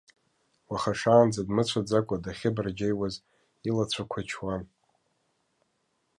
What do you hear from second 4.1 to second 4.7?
чуан.